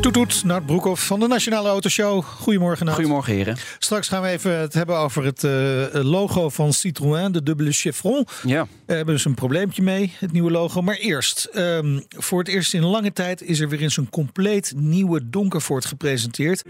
Toet 0.00 0.12
toet, 0.12 0.44
Nart 0.44 0.66
Broekhoff 0.66 1.06
van 1.06 1.20
de 1.20 1.26
Nationale 1.26 1.68
Autoshow. 1.68 2.22
Goedemorgen 2.24 2.84
Nart. 2.84 2.96
Goedemorgen, 2.98 3.34
heren. 3.34 3.56
Straks 3.78 4.08
gaan 4.08 4.22
we 4.22 4.28
even 4.28 4.58
het 4.58 4.74
hebben 4.74 4.96
over 4.96 5.24
het 5.24 5.44
eh, 5.44 5.86
logo 6.04 6.48
van 6.48 6.72
Citroën, 6.72 7.32
de 7.32 7.42
dubbele 7.42 7.72
chevron. 7.72 8.26
Ja, 8.44 8.66
We 8.86 8.94
hebben 8.94 9.14
dus 9.14 9.24
een 9.24 9.34
probleempje 9.34 9.82
mee, 9.82 10.12
het 10.18 10.32
nieuwe 10.32 10.50
logo. 10.50 10.82
Maar 10.82 10.94
eerst, 10.96 11.44
ehm, 11.52 12.00
voor 12.08 12.38
het 12.38 12.48
eerst 12.48 12.74
in 12.74 12.84
lange 12.84 13.12
tijd 13.12 13.42
is 13.42 13.60
er 13.60 13.68
weer 13.68 13.80
eens 13.82 13.96
een 13.96 14.10
compleet 14.10 14.72
nieuwe 14.76 15.28
Donkervoort 15.30 15.84
gepresenteerd. 15.84 16.62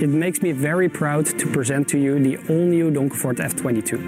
It 0.00 0.12
makes 0.12 0.40
me 0.40 0.54
very 0.60 0.88
proud 0.88 1.38
to 1.38 1.48
present 1.48 1.88
to 1.88 1.98
you 1.98 2.22
the 2.22 2.38
all-new 2.48 2.94
Donkerford 2.94 3.38
F22. 3.40 3.98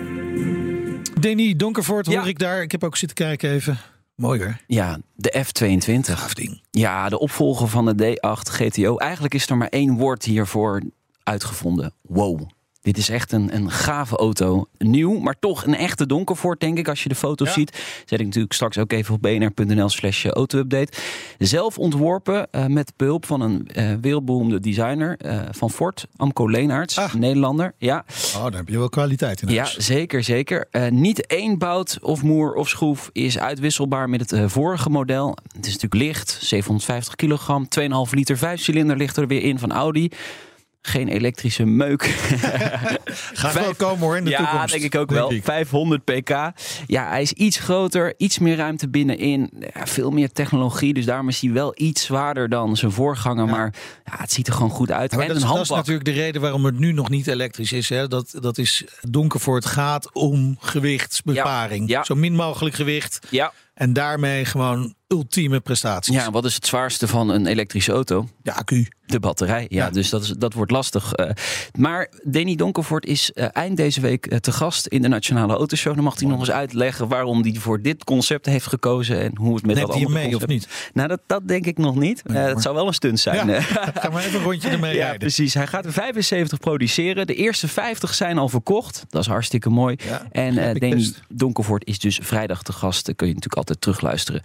Danny 1.20 1.54
Donkervoort 1.56 2.06
hoor 2.06 2.14
Ja. 2.14 2.24
ik 2.24 2.38
daar. 2.38 2.62
Ik 2.62 2.72
heb 2.72 2.84
ook 2.84 2.96
zitten 2.96 3.16
kijken 3.16 3.50
even. 3.50 3.78
Mooi 4.22 4.40
hoor. 4.40 4.56
ja 4.66 4.98
de 5.14 5.44
F22. 5.46 5.98
Gaaf 6.00 6.34
ding. 6.34 6.62
Ja, 6.70 7.08
de 7.08 7.18
opvolger 7.18 7.68
van 7.68 7.96
de 7.96 8.16
D8 8.16 8.50
GTO. 8.50 8.96
Eigenlijk 8.96 9.34
is 9.34 9.50
er 9.50 9.56
maar 9.56 9.68
één 9.68 9.96
woord 9.96 10.24
hiervoor 10.24 10.82
uitgevonden. 11.22 11.94
Wow. 12.02 12.40
Dit 12.82 12.96
is 12.98 13.08
echt 13.08 13.32
een, 13.32 13.54
een 13.54 13.70
gave 13.70 14.16
auto. 14.16 14.66
Nieuw, 14.78 15.18
maar 15.18 15.38
toch 15.40 15.66
een 15.66 15.74
echte 15.74 16.06
Donkervoort, 16.06 16.60
denk 16.60 16.78
ik, 16.78 16.88
als 16.88 17.02
je 17.02 17.08
de 17.08 17.14
foto's 17.14 17.48
Ja. 17.48 17.54
ziet. 17.54 18.02
Zet 18.06 18.20
ik 18.20 18.26
natuurlijk 18.26 18.52
straks 18.54 18.78
ook 18.78 18.92
even 18.92 19.14
op 19.14 19.22
bnr.nl 19.22 19.88
slash 19.88 20.24
auto-update. 20.24 20.92
Zelf 21.38 21.78
ontworpen 21.78 22.50
eh, 22.50 22.66
met 22.66 22.92
behulp 22.96 23.26
van 23.26 23.40
een 23.40 23.68
eh, 23.68 23.92
wereldberoemde 24.00 24.60
designer 24.60 25.16
eh, 25.18 25.40
van 25.50 25.70
Ford, 25.70 26.06
Amco 26.16 26.46
Leenaerts, 26.50 26.98
Ah. 26.98 27.14
Nederlander. 27.14 27.74
Ja, 27.78 28.04
Oh, 28.36 28.42
daar 28.42 28.52
heb 28.52 28.68
je 28.68 28.78
wel 28.78 28.88
kwaliteit 28.88 29.42
in 29.42 29.48
Ja, 29.48 29.56
huis. 29.62 29.76
zeker, 29.76 30.22
zeker. 30.24 30.66
Eh, 30.70 30.88
niet 30.90 31.26
één 31.26 31.58
bout 31.58 31.98
of 32.02 32.22
moer 32.22 32.54
of 32.54 32.68
schroef 32.68 33.10
is 33.12 33.38
uitwisselbaar 33.38 34.08
met 34.08 34.30
het 34.30 34.52
vorige 34.52 34.90
model. 34.90 35.36
Het 35.56 35.66
is 35.66 35.72
natuurlijk 35.72 36.02
licht, 36.02 36.38
750 36.40 37.14
kilogram, 37.14 37.68
2,5 37.68 38.12
liter 38.14 38.36
vijfcilinder 38.38 38.96
ligt 38.96 39.16
er 39.16 39.26
weer 39.26 39.42
in 39.42 39.58
van 39.58 39.72
Audi. 39.72 40.08
Geen 40.84 41.08
elektrische 41.08 41.64
meuk. 41.64 42.02
Gaat 43.32 43.54
wel 43.54 43.74
komen 43.74 44.00
hoor 44.00 44.16
in 44.16 44.24
de 44.24 44.30
ja, 44.30 44.38
toekomst. 44.38 44.72
denk 44.72 44.84
ik 44.84 44.94
ook 44.94 45.10
wel. 45.10 45.32
ik. 45.32 45.44
500 45.44 46.04
pk. 46.04 46.30
Ja, 46.86 47.08
hij 47.08 47.22
is 47.22 47.32
iets 47.32 47.58
groter, 47.58 48.14
iets 48.16 48.38
meer 48.38 48.56
ruimte 48.56 48.88
binnenin. 48.88 49.50
Ja, 49.74 49.86
veel 49.86 50.10
meer 50.10 50.32
technologie, 50.32 50.94
dus 50.94 51.04
daarom 51.04 51.28
is 51.28 51.40
hij 51.40 51.52
wel 51.52 51.72
iets 51.76 52.04
zwaarder 52.04 52.48
dan 52.48 52.76
zijn 52.76 52.92
voorganger. 52.92 53.46
Maar 53.46 53.74
ja, 54.04 54.12
het 54.16 54.32
ziet 54.32 54.46
er 54.46 54.52
gewoon 54.52 54.70
goed 54.70 54.90
uit. 54.90 55.10
Ja, 55.10 55.20
en 55.20 55.26
dat, 55.26 55.36
een 55.36 55.42
is, 55.42 55.42
dat 55.42 55.52
is 55.52 55.56
handbak. 55.56 55.76
natuurlijk 55.76 56.04
de 56.04 56.22
reden 56.22 56.40
waarom 56.40 56.64
het 56.64 56.78
nu 56.78 56.92
nog 56.92 57.10
niet 57.10 57.26
elektrisch 57.26 57.72
is. 57.72 57.88
Hè? 57.88 58.08
Dat, 58.08 58.34
dat 58.40 58.58
is 58.58 58.84
Donkervoort 59.00 59.66
gaat 59.66 60.12
om 60.12 60.56
gewichtsbeparing. 60.60 61.88
Ja, 61.88 61.98
ja. 61.98 62.04
Zo 62.04 62.14
min 62.14 62.34
mogelijk 62.34 62.74
gewicht. 62.74 63.18
Ja. 63.30 63.52
En 63.74 63.92
daarmee 63.92 64.44
gewoon 64.44 64.94
ultieme 65.12 65.60
prestaties. 65.60 66.14
ja, 66.14 66.30
wat 66.30 66.44
is 66.44 66.54
het 66.54 66.66
zwaarste 66.66 67.08
van 67.08 67.28
een 67.28 67.46
elektrische 67.46 67.92
auto? 67.92 68.28
de 68.42 68.52
accu. 68.52 68.86
De 69.06 69.20
batterij, 69.20 69.66
ja. 69.68 69.84
Ja. 69.84 69.90
Dus 69.90 70.10
dat, 70.10 70.22
is, 70.22 70.28
dat 70.28 70.52
wordt 70.52 70.70
lastig. 70.70 71.12
eh. 71.12 71.30
maar 71.78 72.10
Danny 72.24 72.54
Donkervoort 72.56 73.06
is 73.06 73.32
eh, 73.32 73.46
eind 73.52 73.76
deze 73.76 74.00
week 74.00 74.26
eh, 74.26 74.38
te 74.38 74.52
gast 74.52 74.86
in 74.86 75.02
de 75.02 75.08
Nationale 75.08 75.54
Autoshow. 75.54 75.94
Dan 75.94 76.04
mag 76.04 76.18
hij 76.20 76.28
nog 76.28 76.38
eens 76.38 76.50
uitleggen 76.50 77.08
waarom 77.08 77.42
hij 77.42 77.54
voor 77.54 77.82
dit 77.82 78.04
concept 78.04 78.46
heeft 78.46 78.66
gekozen. 78.66 79.20
En 79.20 79.32
hoe 79.36 79.54
het 79.54 79.66
met 79.66 79.74
Neemt 79.76 79.86
dat 79.86 79.96
andere 79.96 80.12
mee 80.14 80.36
of 80.36 80.46
niet? 80.46 80.68
Nou, 80.94 81.08
dat, 81.08 81.20
dat 81.26 81.48
denk 81.48 81.66
ik 81.66 81.78
nog 81.78 81.96
niet. 81.96 82.22
Maar- 82.26 82.48
Het 82.48 82.62
zou 82.62 82.74
wel 82.74 82.86
een 82.86 82.94
stunt 82.94 83.20
zijn. 83.20 83.48
Ja. 83.48 83.60
Ga 84.00 84.10
maar 84.12 84.24
even 84.24 84.38
een 84.38 84.44
rondje 84.44 84.68
ermee 84.68 84.94
Ja, 84.96 85.00
rijden. 85.00 85.18
precies. 85.18 85.54
Hij 85.54 85.66
gaat 85.66 85.84
er 85.84 85.92
75 85.92 86.58
produceren. 86.58 87.26
De 87.26 87.34
eerste 87.34 87.68
50 87.68 88.14
zijn 88.14 88.38
al 88.38 88.48
verkocht. 88.48 89.04
Dat 89.08 89.20
is 89.22 89.28
hartstikke 89.28 89.68
mooi. 89.70 89.96
Ja, 90.06 90.26
en 90.30 90.54
Danny 90.54 90.78
best. 90.94 91.20
Donkervoort 91.28 91.86
is 91.86 91.98
dus 91.98 92.18
vrijdag 92.22 92.62
te 92.62 92.72
gast. 92.72 93.06
Dat 93.06 93.16
kun 93.16 93.26
je 93.26 93.32
natuurlijk 93.34 93.58
altijd 93.60 93.80
terugluisteren 93.80 94.40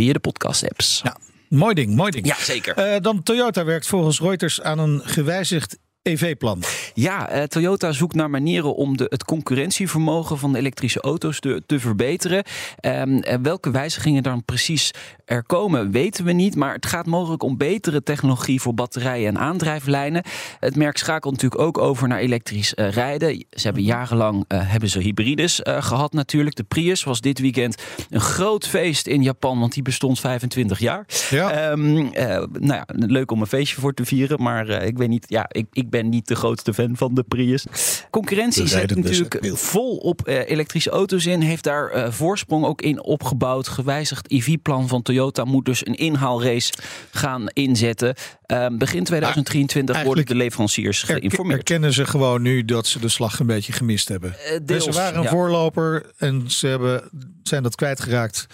via 0.00 0.12
de 0.12 0.18
podcast-apps. 0.18 1.00
Ja, 1.02 1.16
mooi 1.48 1.74
ding, 1.74 1.94
mooi 1.94 2.10
ding. 2.10 2.26
Ja, 2.26 2.36
zeker. 2.38 2.74
Eh, 2.74 3.00
dan 3.00 3.22
Toyota 3.22 3.64
werkt 3.64 3.86
volgens 3.86 4.20
Reuters 4.20 4.62
aan 4.62 4.78
een 4.78 5.00
gewijzigd 5.04 5.78
EV-plan. 6.02 6.62
Ja, 6.94 7.28
eh, 7.28 7.42
Toyota 7.42 7.92
zoekt 7.92 8.14
naar 8.14 8.30
manieren 8.30 8.74
om 8.74 8.96
de, 8.96 9.06
het 9.08 9.24
concurrentievermogen 9.24 10.38
van 10.38 10.52
de 10.52 10.58
elektrische 10.58 11.00
auto's 11.00 11.40
te, 11.40 11.62
te 11.66 11.80
verbeteren. 11.80 12.44
Ehm, 12.80 13.18
eh, 13.18 13.38
welke 13.42 13.70
wijzigingen 13.70 14.22
dan 14.22 14.44
precies 14.44 14.92
er 15.30 15.44
komen, 15.44 15.90
weten 15.90 16.24
we 16.24 16.32
niet. 16.32 16.56
Maar 16.56 16.74
het 16.74 16.86
gaat 16.86 17.06
mogelijk 17.06 17.42
om 17.42 17.56
betere 17.56 18.02
technologie 18.02 18.60
voor 18.60 18.74
batterijen 18.74 19.28
en 19.28 19.38
aandrijflijnen. 19.38 20.22
Het 20.60 20.76
merk 20.76 20.96
schakelt 20.96 21.32
natuurlijk 21.32 21.62
ook 21.62 21.78
over 21.78 22.08
naar 22.08 22.18
elektrisch 22.18 22.74
eh, 22.74 22.90
rijden. 22.90 23.44
Ze 23.50 23.62
hebben 23.62 23.82
jarenlang 23.82 24.44
hebben 24.48 24.88
ze 24.88 24.98
hybrides 24.98 25.62
eh, 25.62 25.82
gehad 25.82 26.12
natuurlijk. 26.12 26.56
De 26.56 26.62
Prius 26.62 27.04
was 27.04 27.20
dit 27.20 27.38
weekend 27.38 27.82
een 28.10 28.20
groot 28.20 28.66
feest 28.66 29.06
in 29.06 29.22
Japan, 29.22 29.60
want 29.60 29.72
die 29.72 29.82
bestond 29.82 30.20
25 30.20 30.78
jaar. 30.78 31.06
Ja. 31.30 31.50
Ehm, 31.50 31.96
eh, 32.06 32.42
nou 32.52 32.74
ja, 32.74 32.84
leuk 32.86 33.30
om 33.30 33.40
een 33.40 33.46
feestje 33.46 33.80
voor 33.80 33.94
te 33.94 34.04
vieren, 34.04 34.42
maar 34.42 34.68
ik 34.68 34.98
weet 34.98 35.08
niet, 35.08 35.24
ja, 35.28 35.46
ik, 35.48 35.66
ik 35.72 35.89
ben 35.90 36.08
niet 36.08 36.28
de 36.28 36.34
grootste 36.34 36.74
fan 36.74 36.96
van 36.96 37.14
de 37.14 37.22
Prius. 37.22 37.66
Concurrentie 38.10 38.66
zet 38.66 38.76
rijdende 38.76 39.08
natuurlijk 39.08 39.58
vol 39.58 39.96
op 39.96 40.26
eh, 40.26 40.50
elektrische 40.50 40.90
auto's 40.90 41.26
in, 41.26 41.40
heeft 41.40 41.64
daar 41.64 41.90
eh, 41.90 42.12
voorsprong 42.12 42.64
ook 42.64 42.82
in 42.82 43.02
opgebouwd. 43.02 43.68
Gewijzigd 43.68 44.30
EV-plan 44.30 44.88
van 44.88 45.02
Toyota 45.02 45.44
moet 45.44 45.64
dus 45.64 45.86
een 45.86 45.94
inhaalrace 45.94 46.72
gaan 47.10 47.48
inzetten. 47.48 48.14
Ehm, 48.46 48.76
begin 48.76 49.04
2023 49.04 50.02
worden 50.02 50.26
de 50.26 50.34
leveranciers 50.34 51.02
geïnformeerd. 51.02 51.58
Erkennen 51.58 51.92
ze 51.92 52.06
gewoon 52.06 52.42
nu 52.42 52.64
dat 52.64 52.86
ze 52.86 52.98
de 52.98 53.08
slag 53.08 53.38
een 53.38 53.46
beetje 53.46 53.72
gemist 53.72 54.08
hebben. 54.08 54.34
Eh, 54.38 54.50
Dus 54.50 54.60
deels, 54.64 54.84
ze 54.84 54.92
waren 54.92 55.16
een 55.16 55.22
ja. 55.22 55.30
voorloper 55.30 56.12
en 56.16 56.44
ze 56.50 56.66
hebben, 56.66 57.10
zijn 57.42 57.62
dat 57.62 57.74
kwijtgeraakt 57.74 58.46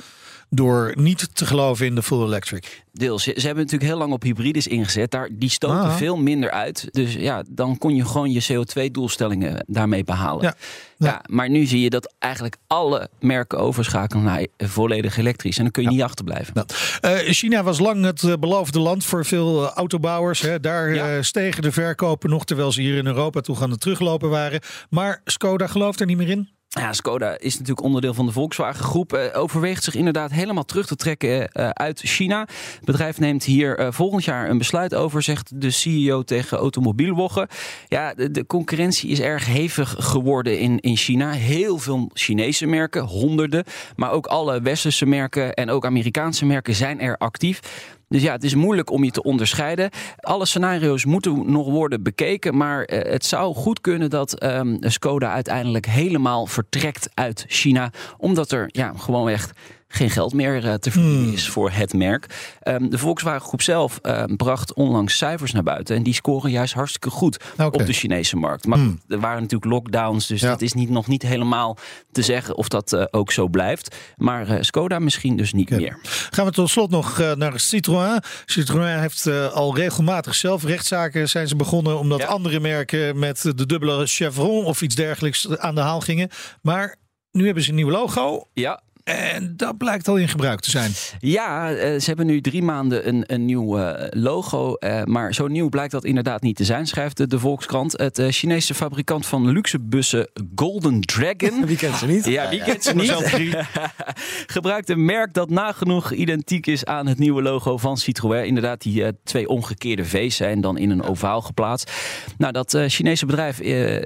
door 0.51 0.93
niet 0.97 1.29
te 1.37 1.47
geloven 1.47 1.87
in 1.87 1.95
de 1.95 2.03
full 2.03 2.25
electric. 2.25 2.85
Deels. 2.93 3.23
Ze, 3.23 3.33
ze 3.37 3.47
hebben 3.47 3.65
natuurlijk 3.65 3.91
heel 3.91 4.01
lang 4.01 4.13
op 4.13 4.23
hybrides 4.23 4.67
ingezet. 4.67 5.11
Daar, 5.11 5.29
die 5.33 5.49
stoten 5.49 5.77
Ah. 5.79 5.97
veel 5.97 6.17
minder 6.17 6.51
uit. 6.51 6.89
Dus 6.91 7.15
ja, 7.15 7.43
dan 7.49 7.79
kon 7.79 7.95
je 7.95 8.05
gewoon 8.05 8.33
je 8.33 8.43
CO2-doelstellingen 8.53 9.65
daarmee 9.67 10.05
behalen. 10.05 10.43
Ja. 10.43 10.55
Ja. 10.99 11.07
Ja. 11.07 11.23
maar 11.31 11.51
nu 11.51 11.65
zie 11.67 11.81
je 11.81 11.91
dat 11.91 12.15
eigenlijk 12.19 12.57
alle 12.67 13.09
merken 13.21 13.59
overschakelen 13.59 14.25
naar 14.25 14.47
volledig 14.59 15.17
elektrisch. 15.17 15.57
En 15.57 15.63
dan 15.63 15.73
kun 15.73 15.83
je 15.83 15.89
niet 15.89 16.03
achterblijven. 16.03 16.55
Nou, 16.55 16.67
eh, 17.01 17.33
China 17.33 17.63
was 17.63 17.79
lang 17.79 18.05
het 18.05 18.23
eh, 18.23 18.33
beloofde 18.41 18.79
land 18.81 19.05
voor 19.05 19.25
veel 19.25 19.65
eh, 19.67 19.73
autobouwers. 19.73 20.41
Hè. 20.41 20.61
Daar 20.61 21.25
stegen 21.25 21.63
de 21.63 21.73
verkopen 21.73 22.31
nog, 22.31 22.45
terwijl 22.45 22.73
ze 22.73 22.81
hier 22.81 22.97
in 22.97 23.07
Europa 23.07 23.41
toe 23.41 23.57
gaan 23.57 23.77
teruglopen 23.77 24.29
waren. 24.31 24.61
Maar 24.91 25.21
Skoda 25.25 25.67
gelooft 25.67 26.01
er 26.01 26.07
niet 26.07 26.17
meer 26.17 26.29
in. 26.29 26.49
Ja, 26.79 26.93
Skoda 26.93 27.39
is 27.39 27.53
natuurlijk 27.53 27.87
onderdeel 27.87 28.15
van 28.15 28.27
de 28.27 28.33
Volkswagen 28.33 28.85
groep. 28.85 29.13
Eh, 29.13 29.41
overweegt 29.41 29.85
zich 29.85 29.95
inderdaad 29.95 30.31
helemaal 30.31 30.65
terug 30.65 30.87
te 30.87 30.97
trekken 30.97 31.49
eh, 31.49 31.69
uit 31.69 32.01
China. 32.01 32.41
Het 32.41 32.85
bedrijf 32.85 33.19
neemt 33.19 33.45
hier 33.45 33.79
eh, 33.79 33.89
volgend 33.91 34.25
jaar 34.25 34.51
een 34.51 34.59
besluit 34.59 34.95
over, 34.95 35.23
zegt 35.23 35.61
de 35.61 35.71
CEO 35.71 36.23
tegen 36.23 36.59
Automobielwoggen. 36.59 37.49
Ja, 37.89 38.15
de 38.15 38.45
concurrentie 38.47 39.11
is 39.11 39.21
erg 39.21 39.47
hevig 39.47 39.95
geworden 39.99 40.59
in, 40.59 40.81
in 40.81 40.97
China. 40.97 41.31
Heel 41.31 41.79
veel 41.79 42.11
Chinese 42.13 42.67
merken, 42.67 43.03
honderden. 43.03 43.65
Maar 43.97 44.11
ook 44.11 44.27
alle 44.27 44.61
westerse 44.61 45.07
merken 45.07 45.55
en 45.55 45.71
ook 45.71 45.85
Amerikaanse 45.85 46.47
merken 46.47 46.75
zijn 46.75 47.01
er 47.01 47.17
actief. 47.17 47.61
Dus 48.09 48.23
ja, 48.23 48.33
het 48.33 48.45
is 48.45 48.55
moeilijk 48.55 48.91
om 48.91 49.05
je 49.05 49.11
te 49.11 49.23
onderscheiden. 49.23 49.91
Alle 50.17 50.47
scenario's 50.47 51.05
moeten 51.05 51.51
nog 51.53 51.67
worden 51.67 52.03
bekeken. 52.03 52.57
Maar 52.57 52.85
eh, 52.85 53.13
het 53.13 53.25
zou 53.25 53.55
goed 53.55 53.81
kunnen 53.81 54.11
dat 54.11 54.39
ehm, 54.39 54.77
Skoda 54.81 55.33
uiteindelijk 55.33 55.87
helemaal 55.87 56.47
vertrekt 56.47 57.09
uit 57.15 57.45
China. 57.49 57.91
Omdat 58.19 58.51
er 58.51 58.69
ja, 58.73 58.93
gewoon 58.97 59.29
echt 59.29 59.53
geen 59.89 60.11
geld 60.11 60.33
meer 60.33 60.65
eh, 60.67 60.75
te 60.75 60.91
verdienen 60.91 61.33
is 61.33 61.49
voor 61.49 61.71
het 61.71 61.93
merk. 61.95 62.55
Ehm, 62.61 62.89
de 62.89 62.99
Volkswagen 62.99 63.47
Groep 63.47 63.63
zelf 63.63 63.99
ehm, 64.03 64.37
bracht 64.37 64.75
onlangs 64.75 65.17
cijfers 65.17 65.53
naar 65.53 65.63
buiten. 65.63 65.97
En 65.97 66.03
die 66.03 66.15
scoren 66.15 66.51
juist 66.51 66.75
hartstikke 66.75 67.11
goed 67.11 67.45
op 67.71 67.87
de 67.87 67.93
Chinese 67.93 68.37
markt. 68.37 68.67
Maar 68.67 68.79
goed, 68.79 68.99
er 69.09 69.21
waren 69.21 69.43
natuurlijk 69.43 69.71
lockdowns. 69.73 70.27
Dus 70.27 70.41
Ja. 70.41 70.51
het 70.51 70.63
is 70.63 70.73
niet, 70.73 70.91
nog 70.91 71.07
niet 71.07 71.23
helemaal 71.23 71.77
te 72.13 72.23
zeggen 72.23 72.57
of 72.57 72.69
dat 72.69 72.93
eh, 72.93 73.05
ook 73.11 73.33
zo 73.33 73.49
blijft. 73.49 73.97
Maar 74.17 74.49
eh, 74.49 74.57
Skoda 74.63 74.99
misschien 74.99 75.37
dus 75.37 75.53
niet 75.53 75.71
meer. 75.71 75.99
Gaan 76.31 76.45
we 76.47 76.51
tot 76.53 76.71
slot 76.71 76.91
nog 76.91 77.19
naar 77.37 77.61
Citroën. 77.61 78.23
Citroën 78.45 78.99
heeft 78.99 79.27
al 79.53 79.77
regelmatig 79.77 80.35
zelf 80.35 80.65
rechtszaken 80.65 81.29
zijn 81.29 81.49
ze 81.49 81.57
begonnen 81.57 81.99
omdat 81.99 82.19
Ja. 82.21 82.27
andere 82.27 82.61
merken 82.61 83.19
met 83.19 83.43
de 83.43 83.67
dubbele 83.67 84.07
chevron 84.07 84.65
of 84.65 84.83
iets 84.83 84.95
dergelijks 84.95 85.49
aan 85.59 85.75
de 85.75 85.81
haal 85.81 86.01
gingen. 86.01 86.29
Maar 86.63 86.97
nu 87.31 87.45
hebben 87.45 87.63
ze 87.63 87.69
een 87.69 87.75
nieuw 87.75 87.91
logo. 87.91 88.49
Ja, 88.53 88.81
En 89.07 89.55
dat 89.57 89.77
blijkt 89.77 90.09
al 90.09 90.17
in 90.17 90.29
gebruik 90.29 90.61
te 90.61 90.71
zijn. 90.71 90.91
Ja, 91.19 91.71
eh, 91.71 92.01
ze 92.01 92.05
hebben 92.07 92.27
nu 92.27 92.41
drie 92.41 92.63
maanden 92.63 93.09
een, 93.09 93.25
een 93.27 93.45
nieuw 93.45 93.79
eh, 93.79 94.07
logo. 94.11 94.75
eh, 94.75 95.05
maar 95.05 95.35
zo 95.35 95.47
nieuw 95.47 95.69
blijkt 95.69 95.93
dat 95.93 96.05
inderdaad 96.05 96.43
niet 96.43 96.57
te 96.57 96.65
zijn, 96.65 96.87
schrijft 96.87 97.31
de, 97.31 97.39
Volkskrant. 97.39 97.93
Het 97.93 98.23
Chinese 98.29 98.75
fabrikant 98.75 99.27
van 99.27 99.51
luxe 99.51 99.81
bussen 99.81 100.29
Golden 100.55 101.01
Dragon. 101.01 101.67
Wie 101.67 101.77
kent 101.77 101.97
ze 101.97 102.07
niet? 102.07 102.25
Ja, 102.25 102.49
wie 102.49 102.63
kent 102.63 102.85
ze 102.85 102.95
niet? 102.95 103.15
Gebruikt 104.57 104.89
een 104.89 105.05
merk 105.05 105.35
dat 105.35 105.51
nagenoeg 105.51 106.13
identiek 106.13 106.67
is 106.67 106.85
aan 106.85 107.07
het 107.07 107.19
nieuwe 107.19 107.43
logo 107.43 107.77
van 107.77 107.97
Citroën. 107.97 108.47
Inderdaad, 108.47 108.83
die 108.83 109.05
twee 109.25 109.49
omgekeerde 109.49 110.05
V's 110.05 110.37
zijn 110.37 110.61
dan 110.61 110.79
in 110.79 110.91
een 110.91 111.03
ovaal 111.03 111.41
geplaatst. 111.41 111.93
Nou, 112.39 112.53
dat 112.53 112.79
Chinese 112.87 113.27
bedrijf 113.27 113.61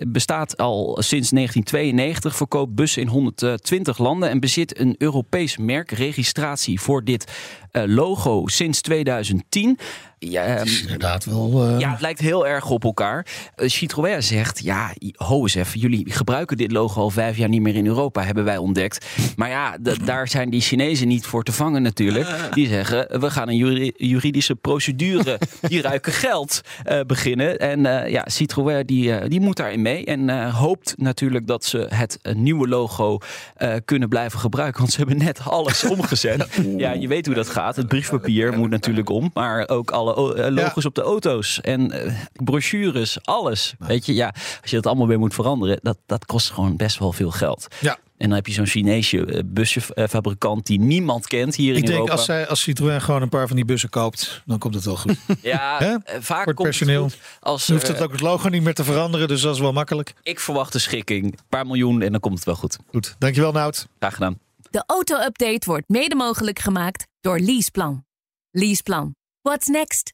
bestaat 0.09 0.57
al 0.57 0.97
sinds 1.01 1.31
1992, 1.31 2.37
verkoopt 2.37 2.75
bussen 2.75 3.03
in 3.03 3.09
120 3.09 3.99
landen 3.99 4.31
en 4.31 4.41
bezit 4.41 4.79
een 4.79 4.90
Europees 4.99 5.57
merkregistratie 5.57 6.81
voor 6.81 7.05
dit 7.05 7.33
logo 7.73 8.47
sinds 8.47 8.81
2010. 8.81 9.79
Ja, 10.19 10.45
ehm, 10.45 10.65
is 10.65 10.81
inderdaad 10.83 11.25
wel... 11.25 11.65
eh, 11.69 11.79
ja, 11.79 11.91
het 11.91 12.01
lijkt 12.01 12.21
heel 12.21 12.47
erg 12.47 12.71
op 12.71 12.85
elkaar. 12.85 13.27
Eh, 13.55 13.69
Citroën 13.69 14.23
zegt, 14.23 14.63
ja, 14.63 14.93
ho 15.17 15.43
eens 15.43 15.55
even. 15.55 15.81
Jullie 15.81 16.13
gebruiken 16.13 16.57
dit 16.57 16.73
logo 16.73 17.01
al 17.01 17.11
vijf 17.11 17.37
jaar 17.37 17.49
niet 17.49 17.61
meer 17.61 17.75
in 17.75 17.87
Europa, 17.87 18.23
hebben 18.23 18.45
wij 18.45 18.57
ontdekt. 18.57 19.07
Maar 19.37 19.49
ja, 19.49 19.77
daar 20.05 20.29
zijn 20.29 20.51
die 20.51 20.61
Chinezen 20.61 21.09
niet 21.09 21.27
voor 21.27 21.43
te 21.45 21.53
vangen 21.53 21.83
natuurlijk. 21.83 22.29
Die 22.55 22.69
zeggen, 22.69 23.21
we 23.21 23.31
gaan 23.31 23.49
een 23.49 23.57
juri- 23.57 23.93
juridische 23.97 24.55
procedure, 24.57 25.39
die 25.69 25.83
ruiken 25.83 26.13
geld, 26.13 26.61
eh, 26.85 27.01
beginnen. 27.07 27.59
En 27.59 27.87
eh, 27.87 28.11
ja, 28.11 28.25
Citroën 28.29 28.87
die, 28.87 29.15
eh, 29.15 29.29
die 29.29 29.41
moet 29.41 29.57
daarin 29.57 29.83
mee. 29.83 30.05
En 30.05 30.29
eh, 30.31 30.55
hoopt 30.59 30.95
natuurlijk 30.97 31.47
dat 31.47 31.65
ze 31.65 31.87
het 31.89 32.19
eh, 32.23 32.35
nieuwe 32.35 32.69
logo 32.69 33.19
eh, 33.57 33.75
kunnen 33.85 34.09
blijven 34.09 34.39
gebruiken. 34.39 34.81
Want 34.81 34.93
ze 34.93 34.99
hebben 34.99 35.19
net 35.19 35.41
alles 35.45 35.85
omgezet. 35.97 36.47
Ja, 36.77 36.93
je 36.93 37.09
weet 37.09 37.27
hoe 37.27 37.35
dat 37.35 37.49
gaat. 37.49 37.59
Het 37.61 37.89
briefpapier 37.89 38.59
moet 38.59 38.71
natuurlijk 38.71 39.09
om. 39.09 39.31
Maar 39.35 39.69
ook 39.69 39.91
alle 39.91 40.35
eh, 40.35 40.53
logos 40.53 40.85
op 40.85 40.95
de 40.95 41.03
auto's 41.03 41.61
en 41.61 41.91
eh, 41.91 42.13
brochures, 42.33 43.19
alles. 43.23 43.75
Weet 43.79 44.07
je, 44.07 44.15
ja, 44.15 44.35
als 44.61 44.71
je 44.71 44.77
dat 44.77 44.87
allemaal 44.87 45.07
weer 45.07 45.19
moet 45.19 45.35
veranderen, 45.35 45.79
dat, 45.83 45.99
dat 46.07 46.27
kost 46.27 46.51
gewoon 46.51 46.77
best 46.77 46.99
wel 46.99 47.13
veel 47.13 47.31
geld. 47.31 47.67
Ja. 47.81 47.99
En 48.17 48.27
dan 48.27 48.37
heb 48.37 48.47
je 48.47 48.53
zo'n 48.53 48.67
Chinese 48.67 49.25
eh, 49.25 49.43
busfabrikant 49.45 50.67
die 50.67 50.81
niemand 50.81 51.27
kent 51.27 51.55
hier 51.55 51.73
in 51.73 51.79
Ik 51.79 51.87
denk 51.87 51.93
Europa. 51.93 52.13
als, 52.13 52.25
zij, 52.25 52.49
als 52.49 52.61
Citroën 52.61 53.01
gewoon 53.01 53.23
een 53.23 53.29
paar 53.29 53.47
van 53.47 53.57
die 53.57 53.65
bussen 53.65 53.89
koopt, 53.89 54.43
dan 54.47 54.59
komt 54.59 54.75
het 54.75 54.85
wel 54.85 54.97
goed. 54.97 55.17
Ja, 55.43 56.01
vaak 56.21 56.47
het 56.47 56.55
komt 56.55 56.69
personeel. 56.69 57.05
het 57.05 57.13
goed 57.13 57.23
als 57.41 57.67
Dan 57.67 57.77
hoeft 57.77 57.89
het 57.89 58.03
ook 58.03 58.13
het 58.13 58.21
logo 58.21 58.49
niet 58.49 58.63
meer 58.63 58.75
te 58.75 58.85
veranderen, 58.85 59.29
dus 59.29 59.41
dat 59.41 59.55
is 59.55 59.61
wel 59.61 59.73
makkelijk. 59.73 60.13
ik 60.23 60.41
verwacht 60.41 60.75
een 60.75 60.81
schikking, 60.81 61.25
een 61.25 61.39
paar 61.49 61.67
miljoen 61.67 62.03
en 62.03 62.11
dan 62.11 62.21
komt 62.21 62.35
het 62.35 62.45
wel 62.45 62.55
goed. 62.55 62.79
Goed, 62.91 63.17
dankjewel 63.19 63.53
Nout. 63.53 63.87
Graag 63.99 64.15
gedaan. 64.15 64.39
De 64.71 64.83
auto-update 64.87 65.67
wordt 65.67 65.89
mede 65.89 66.15
mogelijk 66.15 66.59
gemaakt 66.59 67.07
door 67.21 67.39
Leaseplan. 67.39 68.05
Leaseplan. 68.51 69.15
What's 69.41 69.67
next? 69.67 70.11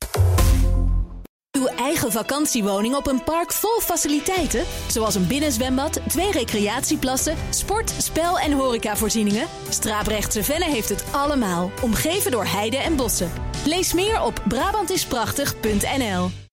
Uw 1.58 1.66
eigen 1.66 2.12
vakantiewoning 2.12 2.94
op 2.94 3.06
een 3.06 3.24
park 3.24 3.52
vol 3.52 3.80
faciliteiten, 3.80 4.64
zoals 4.88 5.14
een 5.14 5.26
binnenzwembad, 5.26 6.00
twee 6.08 6.30
recreatieplassen, 6.30 7.36
sport, 7.50 7.90
spel 7.90 8.38
en 8.38 8.52
horecavoorzieningen. 8.52 9.46
Straaprechtse 9.68 10.44
Venne 10.44 10.64
heeft 10.64 10.88
het 10.88 11.04
allemaal, 11.12 11.70
omgeven 11.82 12.30
door 12.30 12.44
heide 12.44 12.76
en 12.76 12.96
bossen. 12.96 13.30
Lees 13.64 13.92
meer 13.92 14.22
op 14.22 14.42
Brabantisprachtig.nl. 14.48 16.45